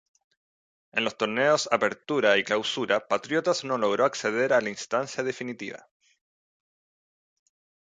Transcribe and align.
En 0.93 1.03
los 1.03 1.15
torneos 1.15 1.69
Apertura 1.71 2.39
y 2.39 2.43
Clausura, 2.43 3.07
Patriotas 3.07 3.63
no 3.63 3.77
logró 3.77 4.03
acceder 4.05 4.51
a 4.51 4.59
la 4.59 4.71
instancia 4.71 5.23
definitiva. 5.23 5.87